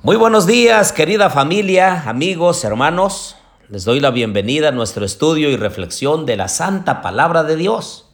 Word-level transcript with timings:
Muy 0.00 0.14
buenos 0.14 0.46
días, 0.46 0.92
querida 0.92 1.28
familia, 1.28 2.04
amigos, 2.06 2.62
hermanos. 2.62 3.34
Les 3.68 3.84
doy 3.84 3.98
la 3.98 4.12
bienvenida 4.12 4.68
a 4.68 4.72
nuestro 4.72 5.04
estudio 5.04 5.50
y 5.50 5.56
reflexión 5.56 6.24
de 6.24 6.36
la 6.36 6.46
Santa 6.46 7.02
Palabra 7.02 7.42
de 7.42 7.56
Dios. 7.56 8.08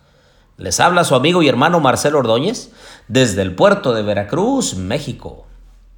Les 0.57 0.81
habla 0.81 1.05
su 1.05 1.15
amigo 1.15 1.43
y 1.43 1.49
hermano 1.49 1.81
Marcelo 1.81 2.21
Ordóñez 2.21 2.73
desde 3.09 3.43
el 3.43 3.55
puerto 3.55 3.93
de 3.93 4.03
Veracruz, 4.03 4.77
México. 4.77 5.45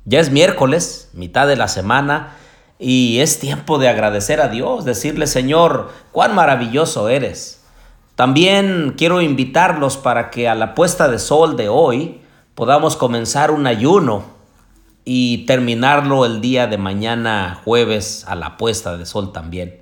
Ya 0.05 0.19
es 0.19 0.33
miércoles, 0.33 1.09
mitad 1.13 1.47
de 1.47 1.55
la 1.55 1.69
semana, 1.69 2.37
y 2.81 3.21
es 3.21 3.39
tiempo 3.39 3.79
de 3.79 3.89
agradecer 3.89 4.41
a 4.41 4.49
Dios, 4.49 4.85
decirle 4.85 5.29
Señor, 5.29 5.93
cuán 6.11 6.35
maravilloso 6.35 7.09
eres. 7.09 7.63
También 8.17 8.95
quiero 8.99 9.21
invitarlos 9.21 9.97
para 9.99 10.31
que 10.31 10.49
a 10.49 10.57
la 10.57 10.75
puesta 10.75 11.07
de 11.07 11.21
sol 11.21 11.57
de 11.57 11.69
hoy 11.69 12.23
podamos 12.57 12.97
comenzar 12.97 13.53
un 13.53 13.69
ayuno 13.69 14.36
y 15.09 15.47
terminarlo 15.47 16.27
el 16.27 16.41
día 16.41 16.67
de 16.67 16.79
mañana 16.79 17.61
jueves 17.65 18.25
a 18.27 18.35
la 18.35 18.57
puesta 18.57 18.99
de 18.99 19.07
sol 19.07 19.33
también. 19.33 19.81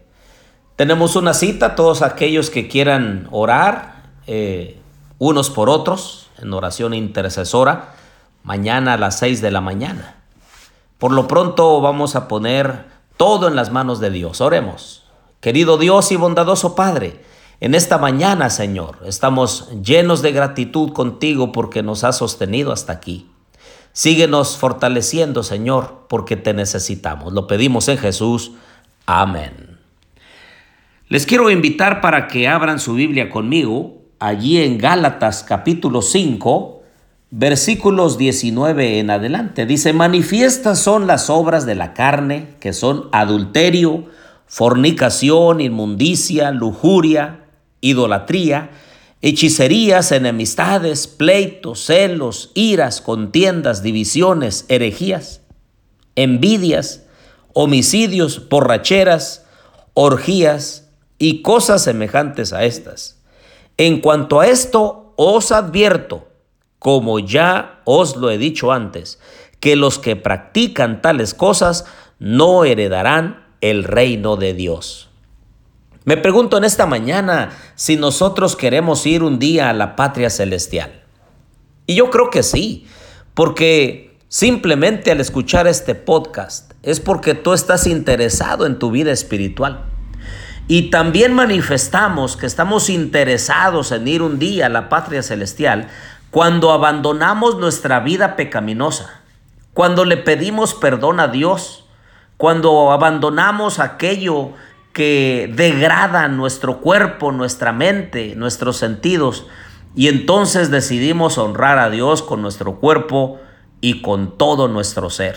Tenemos 0.76 1.16
una 1.16 1.32
cita, 1.32 1.74
todos 1.74 2.02
aquellos 2.02 2.50
que 2.50 2.68
quieran 2.68 3.26
orar 3.30 4.02
eh, 4.26 4.78
unos 5.18 5.48
por 5.48 5.70
otros 5.70 6.30
en 6.42 6.52
oración 6.52 6.92
intercesora, 6.92 7.94
mañana 8.42 8.92
a 8.92 8.98
las 8.98 9.18
6 9.18 9.40
de 9.40 9.50
la 9.50 9.62
mañana. 9.62 10.16
Por 10.98 11.10
lo 11.10 11.26
pronto 11.26 11.80
vamos 11.80 12.16
a 12.16 12.28
poner 12.28 12.84
todo 13.16 13.48
en 13.48 13.56
las 13.56 13.72
manos 13.72 14.00
de 14.00 14.10
Dios. 14.10 14.42
Oremos. 14.42 15.04
Querido 15.40 15.78
Dios 15.78 16.12
y 16.12 16.16
bondadoso 16.16 16.74
Padre, 16.74 17.22
en 17.60 17.74
esta 17.74 17.96
mañana, 17.96 18.50
Señor, 18.50 18.98
estamos 19.06 19.70
llenos 19.82 20.20
de 20.20 20.32
gratitud 20.32 20.92
contigo 20.92 21.50
porque 21.50 21.82
nos 21.82 22.04
has 22.04 22.18
sostenido 22.18 22.72
hasta 22.72 22.92
aquí. 22.92 23.30
Síguenos 23.94 24.58
fortaleciendo, 24.58 25.44
Señor, 25.44 26.06
porque 26.08 26.34
te 26.36 26.52
necesitamos. 26.52 27.32
Lo 27.32 27.46
pedimos 27.46 27.86
en 27.88 27.96
Jesús. 27.96 28.50
Amén. 29.06 29.78
Les 31.08 31.26
quiero 31.26 31.48
invitar 31.48 32.00
para 32.00 32.26
que 32.26 32.48
abran 32.48 32.80
su 32.80 32.94
Biblia 32.94 33.30
conmigo 33.30 34.02
allí 34.18 34.58
en 34.58 34.78
Gálatas 34.78 35.44
capítulo 35.44 36.02
5, 36.02 36.82
versículos 37.30 38.18
19 38.18 38.98
en 38.98 39.10
adelante. 39.10 39.64
Dice, 39.64 39.92
manifiestas 39.92 40.80
son 40.80 41.06
las 41.06 41.30
obras 41.30 41.64
de 41.64 41.76
la 41.76 41.94
carne, 41.94 42.48
que 42.58 42.72
son 42.72 43.08
adulterio, 43.12 44.06
fornicación, 44.48 45.60
inmundicia, 45.60 46.50
lujuria, 46.50 47.44
idolatría, 47.80 48.70
hechicerías, 49.24 50.12
enemistades, 50.12 51.06
pleitos, 51.06 51.86
celos, 51.86 52.50
iras, 52.52 53.00
contiendas, 53.00 53.82
divisiones, 53.82 54.66
herejías, 54.68 55.40
envidias, 56.14 57.06
homicidios, 57.54 58.50
borracheras, 58.50 59.46
orgías 59.94 60.90
y 61.16 61.40
cosas 61.40 61.82
semejantes 61.82 62.52
a 62.52 62.64
estas. 62.64 63.18
En 63.78 64.02
cuanto 64.02 64.40
a 64.40 64.46
esto, 64.46 65.14
os 65.16 65.52
advierto, 65.52 66.28
como 66.78 67.18
ya 67.18 67.80
os 67.84 68.16
lo 68.16 68.30
he 68.30 68.36
dicho 68.36 68.72
antes, 68.72 69.18
que 69.58 69.74
los 69.74 69.98
que 69.98 70.16
practican 70.16 71.00
tales 71.00 71.32
cosas 71.32 71.86
no 72.18 72.66
heredarán 72.66 73.46
el 73.62 73.84
reino 73.84 74.36
de 74.36 74.52
Dios. 74.52 75.08
Me 76.04 76.18
pregunto 76.18 76.58
en 76.58 76.64
esta 76.64 76.84
mañana 76.84 77.50
si 77.76 77.96
nosotros 77.96 78.56
queremos 78.56 79.06
ir 79.06 79.22
un 79.22 79.38
día 79.38 79.70
a 79.70 79.72
la 79.72 79.96
patria 79.96 80.28
celestial. 80.28 81.02
Y 81.86 81.94
yo 81.94 82.10
creo 82.10 82.28
que 82.28 82.42
sí, 82.42 82.86
porque 83.32 84.18
simplemente 84.28 85.10
al 85.10 85.20
escuchar 85.20 85.66
este 85.66 85.94
podcast 85.94 86.72
es 86.82 87.00
porque 87.00 87.32
tú 87.32 87.54
estás 87.54 87.86
interesado 87.86 88.66
en 88.66 88.78
tu 88.78 88.90
vida 88.90 89.12
espiritual. 89.12 89.86
Y 90.68 90.90
también 90.90 91.32
manifestamos 91.32 92.36
que 92.36 92.46
estamos 92.46 92.90
interesados 92.90 93.90
en 93.90 94.06
ir 94.06 94.20
un 94.20 94.38
día 94.38 94.66
a 94.66 94.70
la 94.70 94.90
patria 94.90 95.22
celestial 95.22 95.88
cuando 96.30 96.72
abandonamos 96.72 97.56
nuestra 97.56 98.00
vida 98.00 98.36
pecaminosa, 98.36 99.22
cuando 99.72 100.04
le 100.04 100.18
pedimos 100.18 100.74
perdón 100.74 101.18
a 101.20 101.28
Dios, 101.28 101.86
cuando 102.36 102.92
abandonamos 102.92 103.78
aquello 103.78 104.52
que 104.94 105.52
degradan 105.54 106.38
nuestro 106.38 106.80
cuerpo, 106.80 107.32
nuestra 107.32 107.72
mente, 107.72 108.34
nuestros 108.36 108.78
sentidos. 108.78 109.46
Y 109.94 110.08
entonces 110.08 110.70
decidimos 110.70 111.36
honrar 111.36 111.78
a 111.78 111.90
Dios 111.90 112.22
con 112.22 112.40
nuestro 112.40 112.76
cuerpo 112.76 113.38
y 113.80 114.00
con 114.00 114.38
todo 114.38 114.68
nuestro 114.68 115.10
ser. 115.10 115.36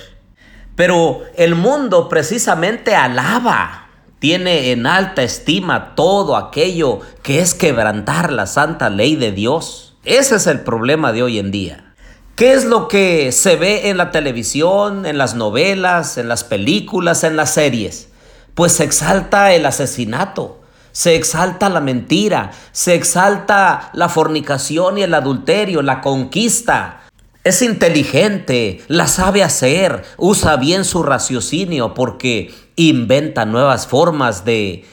Pero 0.75 1.23
el 1.35 1.55
mundo 1.55 2.07
precisamente 2.07 2.95
alaba, 2.95 3.87
tiene 4.19 4.71
en 4.71 4.85
alta 4.85 5.23
estima 5.23 5.95
todo 5.95 6.37
aquello 6.37 7.01
que 7.23 7.41
es 7.41 7.53
quebrantar 7.55 8.31
la 8.31 8.45
santa 8.45 8.89
ley 8.89 9.15
de 9.15 9.31
Dios. 9.31 9.95
Ese 10.05 10.35
es 10.35 10.47
el 10.47 10.61
problema 10.61 11.11
de 11.11 11.23
hoy 11.23 11.39
en 11.39 11.51
día. 11.51 11.95
¿Qué 12.35 12.53
es 12.53 12.65
lo 12.65 12.87
que 12.87 13.31
se 13.31 13.55
ve 13.55 13.89
en 13.89 13.97
la 13.97 14.11
televisión, 14.11 15.07
en 15.07 15.17
las 15.17 15.33
novelas, 15.33 16.19
en 16.19 16.27
las 16.29 16.43
películas, 16.43 17.23
en 17.23 17.35
las 17.35 17.55
series? 17.55 18.09
Pues 18.57 18.71
se 18.71 18.85
exalta 18.85 19.53
el 19.53 19.67
asesinato, 19.67 20.59
se 20.91 21.15
exalta 21.15 21.69
la 21.69 21.79
mentira, 21.79 22.49
se 22.71 22.95
exalta 22.95 23.91
la 23.93 24.09
fornicación 24.09 24.97
y 24.97 25.03
el 25.03 25.13
adulterio, 25.13 25.83
la 25.83 26.01
conquista. 26.01 27.01
Es 27.43 27.61
inteligente, 27.61 28.81
la 28.87 29.05
sabe 29.05 29.43
hacer, 29.43 30.03
usa 30.17 30.55
bien 30.55 30.85
su 30.85 31.03
raciocinio 31.03 31.93
porque 31.93 32.51
inventa 32.75 33.45
nuevas 33.45 33.85
formas 33.85 34.43
de 34.43 34.85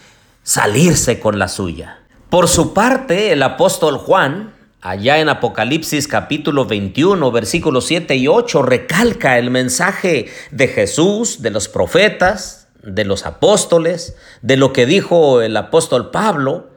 salirse 0.42 1.18
con 1.18 1.38
la 1.38 1.48
suya. 1.48 2.00
Por 2.28 2.48
su 2.48 2.74
parte, 2.74 3.32
el 3.32 3.42
apóstol 3.42 3.96
Juan, 3.96 4.52
allá 4.82 5.20
en 5.20 5.30
Apocalipsis 5.30 6.06
capítulo 6.06 6.66
21, 6.66 7.32
versículos 7.32 7.86
7 7.86 8.14
y 8.14 8.28
8, 8.28 8.60
recalca 8.60 9.38
el 9.38 9.50
mensaje 9.50 10.26
de 10.50 10.68
Jesús, 10.68 11.40
de 11.40 11.48
los 11.48 11.68
profetas, 11.68 12.63
de 12.84 13.04
los 13.04 13.26
apóstoles, 13.26 14.16
de 14.42 14.56
lo 14.56 14.72
que 14.72 14.86
dijo 14.86 15.40
el 15.40 15.56
apóstol 15.56 16.10
Pablo, 16.10 16.70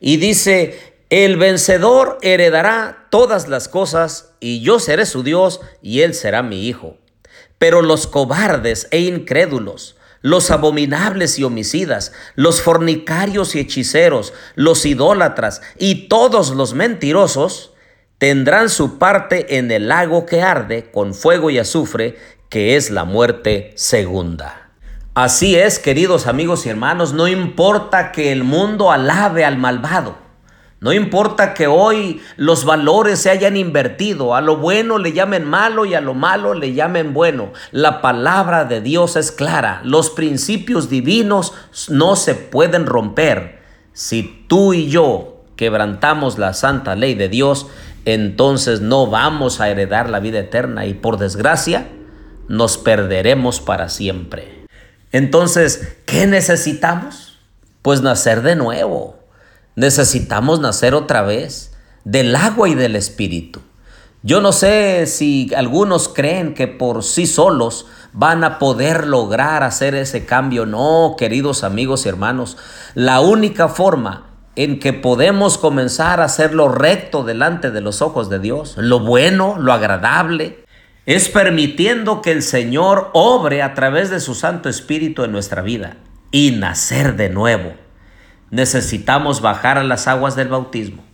y 0.00 0.18
dice, 0.18 0.96
el 1.10 1.36
vencedor 1.36 2.18
heredará 2.22 3.06
todas 3.10 3.48
las 3.48 3.68
cosas, 3.68 4.34
y 4.40 4.60
yo 4.60 4.78
seré 4.78 5.06
su 5.06 5.22
Dios, 5.22 5.60
y 5.82 6.00
él 6.00 6.14
será 6.14 6.42
mi 6.42 6.66
hijo. 6.66 6.98
Pero 7.58 7.82
los 7.82 8.06
cobardes 8.06 8.88
e 8.90 9.00
incrédulos, 9.00 9.96
los 10.20 10.50
abominables 10.50 11.38
y 11.38 11.44
homicidas, 11.44 12.12
los 12.34 12.62
fornicarios 12.62 13.54
y 13.54 13.60
hechiceros, 13.60 14.32
los 14.54 14.86
idólatras 14.86 15.60
y 15.78 16.08
todos 16.08 16.50
los 16.50 16.72
mentirosos, 16.72 17.74
tendrán 18.16 18.70
su 18.70 18.98
parte 18.98 19.58
en 19.58 19.70
el 19.70 19.88
lago 19.88 20.24
que 20.24 20.40
arde 20.40 20.90
con 20.90 21.12
fuego 21.12 21.50
y 21.50 21.58
azufre, 21.58 22.16
que 22.48 22.76
es 22.76 22.90
la 22.90 23.04
muerte 23.04 23.72
segunda. 23.76 24.63
Así 25.14 25.54
es, 25.54 25.78
queridos 25.78 26.26
amigos 26.26 26.66
y 26.66 26.70
hermanos, 26.70 27.12
no 27.12 27.28
importa 27.28 28.10
que 28.10 28.32
el 28.32 28.42
mundo 28.42 28.90
alabe 28.90 29.44
al 29.44 29.56
malvado. 29.58 30.16
No 30.80 30.92
importa 30.92 31.54
que 31.54 31.68
hoy 31.68 32.20
los 32.36 32.64
valores 32.64 33.20
se 33.20 33.30
hayan 33.30 33.56
invertido, 33.56 34.34
a 34.34 34.40
lo 34.40 34.56
bueno 34.56 34.98
le 34.98 35.12
llamen 35.12 35.44
malo 35.44 35.84
y 35.84 35.94
a 35.94 36.00
lo 36.00 36.14
malo 36.14 36.52
le 36.54 36.74
llamen 36.74 37.14
bueno. 37.14 37.52
La 37.70 38.02
palabra 38.02 38.64
de 38.64 38.80
Dios 38.80 39.14
es 39.14 39.30
clara, 39.30 39.82
los 39.84 40.10
principios 40.10 40.90
divinos 40.90 41.54
no 41.88 42.16
se 42.16 42.34
pueden 42.34 42.84
romper. 42.84 43.60
Si 43.92 44.44
tú 44.48 44.74
y 44.74 44.90
yo 44.90 45.44
quebrantamos 45.54 46.38
la 46.38 46.54
santa 46.54 46.96
ley 46.96 47.14
de 47.14 47.28
Dios, 47.28 47.68
entonces 48.04 48.80
no 48.80 49.06
vamos 49.06 49.60
a 49.60 49.68
heredar 49.68 50.10
la 50.10 50.18
vida 50.18 50.40
eterna 50.40 50.86
y 50.86 50.94
por 50.94 51.18
desgracia 51.18 51.86
nos 52.48 52.78
perderemos 52.78 53.60
para 53.60 53.88
siempre. 53.88 54.63
Entonces, 55.14 55.96
¿qué 56.06 56.26
necesitamos? 56.26 57.38
Pues 57.82 58.02
nacer 58.02 58.42
de 58.42 58.56
nuevo. 58.56 59.16
Necesitamos 59.76 60.58
nacer 60.58 60.92
otra 60.92 61.22
vez 61.22 61.72
del 62.02 62.34
agua 62.34 62.68
y 62.68 62.74
del 62.74 62.96
espíritu. 62.96 63.60
Yo 64.24 64.40
no 64.40 64.50
sé 64.50 65.06
si 65.06 65.52
algunos 65.54 66.08
creen 66.08 66.52
que 66.52 66.66
por 66.66 67.04
sí 67.04 67.28
solos 67.28 67.86
van 68.12 68.42
a 68.42 68.58
poder 68.58 69.06
lograr 69.06 69.62
hacer 69.62 69.94
ese 69.94 70.26
cambio. 70.26 70.66
No, 70.66 71.14
queridos 71.16 71.62
amigos 71.62 72.06
y 72.06 72.08
hermanos, 72.08 72.56
la 72.94 73.20
única 73.20 73.68
forma 73.68 74.32
en 74.56 74.80
que 74.80 74.92
podemos 74.92 75.58
comenzar 75.58 76.20
a 76.20 76.24
hacer 76.24 76.54
lo 76.54 76.66
recto 76.66 77.22
delante 77.22 77.70
de 77.70 77.80
los 77.80 78.02
ojos 78.02 78.30
de 78.30 78.40
Dios, 78.40 78.74
lo 78.78 78.98
bueno, 78.98 79.58
lo 79.60 79.72
agradable, 79.72 80.63
es 81.06 81.28
permitiendo 81.28 82.22
que 82.22 82.32
el 82.32 82.42
Señor 82.42 83.10
obre 83.12 83.62
a 83.62 83.74
través 83.74 84.08
de 84.08 84.20
su 84.20 84.34
Santo 84.34 84.68
Espíritu 84.70 85.22
en 85.22 85.32
nuestra 85.32 85.60
vida 85.60 85.98
y 86.30 86.52
nacer 86.52 87.16
de 87.16 87.28
nuevo. 87.28 87.74
Necesitamos 88.50 89.42
bajar 89.42 89.76
a 89.76 89.84
las 89.84 90.08
aguas 90.08 90.34
del 90.34 90.48
bautismo. 90.48 91.04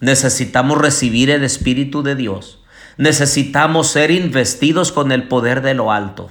Necesitamos 0.00 0.78
recibir 0.78 1.30
el 1.30 1.44
Espíritu 1.44 2.02
de 2.02 2.16
Dios. 2.16 2.64
Necesitamos 2.96 3.88
ser 3.88 4.10
investidos 4.10 4.90
con 4.90 5.12
el 5.12 5.28
poder 5.28 5.62
de 5.62 5.74
lo 5.74 5.92
alto. 5.92 6.30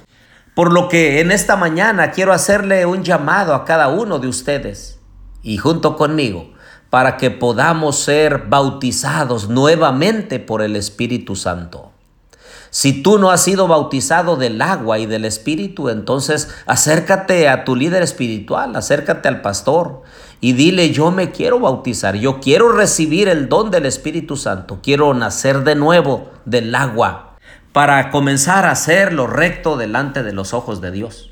Por 0.54 0.72
lo 0.72 0.88
que 0.88 1.20
en 1.20 1.32
esta 1.32 1.56
mañana 1.56 2.10
quiero 2.10 2.32
hacerle 2.32 2.84
un 2.84 3.02
llamado 3.02 3.54
a 3.54 3.64
cada 3.64 3.88
uno 3.88 4.18
de 4.18 4.28
ustedes 4.28 5.00
y 5.42 5.56
junto 5.56 5.96
conmigo 5.96 6.52
para 6.90 7.16
que 7.16 7.30
podamos 7.30 7.98
ser 7.98 8.44
bautizados 8.48 9.48
nuevamente 9.48 10.38
por 10.38 10.62
el 10.62 10.76
Espíritu 10.76 11.34
Santo. 11.34 11.85
Si 12.76 12.92
tú 12.92 13.18
no 13.18 13.30
has 13.30 13.42
sido 13.42 13.68
bautizado 13.68 14.36
del 14.36 14.60
agua 14.60 14.98
y 14.98 15.06
del 15.06 15.24
Espíritu, 15.24 15.88
entonces 15.88 16.50
acércate 16.66 17.48
a 17.48 17.64
tu 17.64 17.74
líder 17.74 18.02
espiritual, 18.02 18.76
acércate 18.76 19.28
al 19.28 19.40
pastor 19.40 20.02
y 20.42 20.52
dile, 20.52 20.90
yo 20.90 21.10
me 21.10 21.30
quiero 21.30 21.58
bautizar, 21.58 22.16
yo 22.16 22.38
quiero 22.38 22.72
recibir 22.72 23.28
el 23.28 23.48
don 23.48 23.70
del 23.70 23.86
Espíritu 23.86 24.36
Santo, 24.36 24.80
quiero 24.82 25.14
nacer 25.14 25.64
de 25.64 25.74
nuevo 25.74 26.30
del 26.44 26.74
agua 26.74 27.38
para 27.72 28.10
comenzar 28.10 28.66
a 28.66 28.72
hacer 28.72 29.14
lo 29.14 29.26
recto 29.26 29.78
delante 29.78 30.22
de 30.22 30.34
los 30.34 30.52
ojos 30.52 30.82
de 30.82 30.90
Dios. 30.90 31.30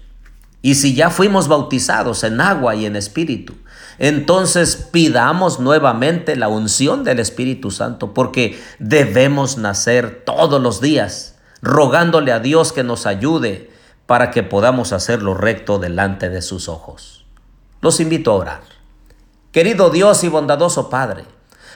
Y 0.62 0.76
si 0.76 0.94
ya 0.94 1.10
fuimos 1.10 1.48
bautizados 1.48 2.24
en 2.24 2.40
agua 2.40 2.74
y 2.74 2.86
en 2.86 2.96
espíritu, 2.96 3.52
entonces 3.98 4.76
pidamos 4.76 5.60
nuevamente 5.60 6.36
la 6.36 6.48
unción 6.48 7.04
del 7.04 7.18
Espíritu 7.18 7.70
Santo, 7.70 8.14
porque 8.14 8.58
debemos 8.78 9.58
nacer 9.58 10.22
todos 10.24 10.62
los 10.62 10.80
días, 10.80 11.33
rogándole 11.64 12.30
a 12.30 12.40
Dios 12.40 12.72
que 12.72 12.84
nos 12.84 13.06
ayude 13.06 13.70
para 14.04 14.30
que 14.30 14.42
podamos 14.42 14.92
hacer 14.92 15.22
lo 15.22 15.32
recto 15.32 15.78
delante 15.78 16.28
de 16.28 16.42
sus 16.42 16.68
ojos. 16.68 17.24
Los 17.80 18.00
invito 18.00 18.32
a 18.32 18.34
orar. 18.34 18.60
Querido 19.50 19.88
Dios 19.88 20.24
y 20.24 20.28
bondadoso 20.28 20.90
Padre, 20.90 21.24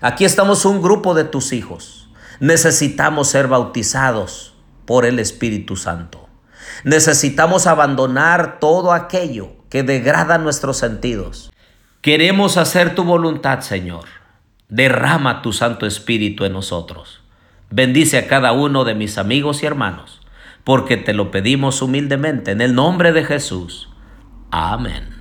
aquí 0.02 0.26
estamos 0.26 0.66
un 0.66 0.82
grupo 0.82 1.14
de 1.14 1.24
tus 1.24 1.54
hijos. 1.54 2.10
Necesitamos 2.38 3.28
ser 3.28 3.48
bautizados 3.48 4.54
por 4.84 5.06
el 5.06 5.18
Espíritu 5.18 5.74
Santo. 5.74 6.28
Necesitamos 6.84 7.66
abandonar 7.66 8.60
todo 8.60 8.92
aquello 8.92 9.52
que 9.70 9.82
degrada 9.82 10.36
nuestros 10.36 10.76
sentidos. 10.76 11.50
Queremos 12.02 12.58
hacer 12.58 12.94
tu 12.94 13.04
voluntad, 13.04 13.60
Señor. 13.60 14.04
Derrama 14.68 15.40
tu 15.40 15.54
Santo 15.54 15.86
Espíritu 15.86 16.44
en 16.44 16.52
nosotros. 16.52 17.22
Bendice 17.70 18.16
a 18.18 18.26
cada 18.26 18.52
uno 18.52 18.84
de 18.84 18.94
mis 18.94 19.18
amigos 19.18 19.62
y 19.62 19.66
hermanos, 19.66 20.20
porque 20.64 20.96
te 20.96 21.12
lo 21.12 21.30
pedimos 21.30 21.82
humildemente 21.82 22.50
en 22.50 22.60
el 22.60 22.74
nombre 22.74 23.12
de 23.12 23.24
Jesús. 23.24 23.90
Amén. 24.50 25.17